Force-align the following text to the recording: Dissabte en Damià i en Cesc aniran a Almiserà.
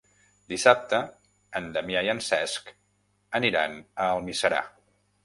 Dissabte 0.51 1.01
en 1.59 1.67
Damià 1.75 2.01
i 2.07 2.09
en 2.13 2.21
Cesc 2.29 2.71
aniran 3.41 3.77
a 4.07 4.09
Almiserà. 4.15 4.65